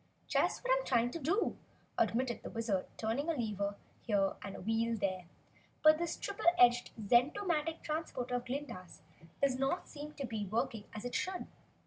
"Just 0.27 0.63
what 0.63 0.75
I'm 0.75 0.83
trying 0.83 1.11
to 1.11 1.19
do!" 1.19 1.57
admitted 1.95 2.41
the 2.41 2.49
Wizard, 2.49 2.87
turning 2.97 3.29
a 3.29 3.33
lever 3.35 3.75
here 4.01 4.33
and 4.41 4.55
a 4.55 4.61
wheel 4.61 4.97
there. 4.97 5.25
"But 5.83 5.99
this 5.99 6.17
triple 6.17 6.47
edged, 6.57 6.89
zentomatic 6.99 7.83
transporter 7.83 8.33
of 8.33 8.45
Glinda's 8.45 9.03
does 9.43 9.59
not 9.59 9.87
seem 9.87 10.13
to 10.13 10.25
be 10.25 10.47
working 10.47 10.85
as 10.95 11.05
it 11.05 11.13
should. 11.13 11.45